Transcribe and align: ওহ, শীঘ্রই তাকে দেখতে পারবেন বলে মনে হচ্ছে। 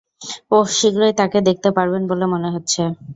ওহ, 0.51 0.67
শীঘ্রই 0.77 1.13
তাকে 1.19 1.37
দেখতে 1.47 1.69
পারবেন 1.77 2.03
বলে 2.11 2.25
মনে 2.33 2.49
হচ্ছে। 2.55 2.81